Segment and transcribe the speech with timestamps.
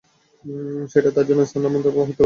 [0.91, 2.19] সেটা করার জন্য সান্থানামকে হত্যা করতে হবে।